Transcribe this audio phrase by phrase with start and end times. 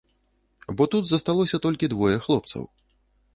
[0.79, 2.67] Бо тут засталося толькі двое хлопцаў.